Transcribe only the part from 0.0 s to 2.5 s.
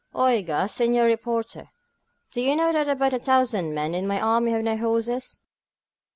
Oiga, senor reporter, do